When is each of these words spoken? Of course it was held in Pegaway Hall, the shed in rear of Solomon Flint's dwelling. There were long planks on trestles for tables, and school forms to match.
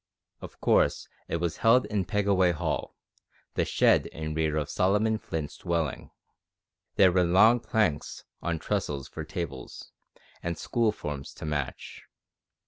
Of 0.41 0.59
course 0.59 1.07
it 1.27 1.35
was 1.35 1.57
held 1.57 1.85
in 1.85 2.05
Pegaway 2.05 2.53
Hall, 2.53 2.95
the 3.53 3.65
shed 3.65 4.07
in 4.07 4.33
rear 4.33 4.57
of 4.57 4.67
Solomon 4.67 5.19
Flint's 5.19 5.57
dwelling. 5.59 6.09
There 6.95 7.11
were 7.11 7.23
long 7.23 7.59
planks 7.59 8.23
on 8.41 8.57
trestles 8.57 9.07
for 9.07 9.23
tables, 9.23 9.91
and 10.41 10.57
school 10.57 10.91
forms 10.91 11.35
to 11.35 11.45
match. 11.45 12.01